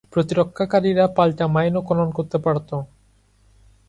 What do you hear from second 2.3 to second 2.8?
পারত।